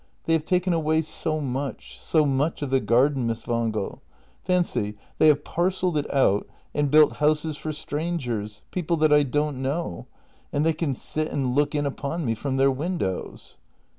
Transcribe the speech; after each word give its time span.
They 0.23 0.33
have 0.33 0.45
taken 0.45 0.73
away 0.73 1.03
so 1.03 1.39
much— 1.39 1.99
so 2.01 2.25
much 2.25 2.63
of 2.63 2.71
the 2.71 2.79
garden, 2.79 3.27
Miss 3.27 3.45
Wangel. 3.45 4.01
Fancy— 4.43 4.97
they 5.19 5.27
have 5.27 5.43
par 5.43 5.69
celled 5.69 5.95
it 5.95 6.11
out— 6.11 6.47
and 6.73 6.89
built 6.89 7.17
houses 7.17 7.55
for 7.55 7.71
strangers— 7.71 8.63
people 8.71 8.97
that 8.97 9.13
I 9.13 9.21
don't 9.21 9.61
know. 9.61 10.07
And 10.51 10.65
they 10.65 10.73
can 10.73 10.95
sit 10.95 11.27
and 11.31 11.53
look 11.53 11.75
in 11.75 11.85
upon 11.85 12.25
me 12.25 12.33
from 12.33 12.57
their 12.57 12.71
windows. 12.71 13.57